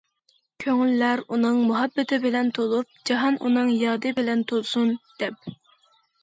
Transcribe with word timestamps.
كۆڭۈللەر 0.63 1.19
ئۇنىڭ 1.35 1.59
مۇھەببىتى 1.71 2.19
بىلەن 2.23 2.49
تولۇپ، 2.59 2.89
جاھان 3.11 3.37
ئۇنىڭ 3.45 3.71
يادى 3.83 4.15
بىلەن 4.21 4.43
تولسۇن 4.53 4.91
دەپ. 5.23 5.55